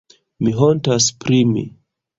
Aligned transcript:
Mi 0.47 0.53
hontas 0.61 1.11
pri 1.25 1.45
mi. 1.55 1.67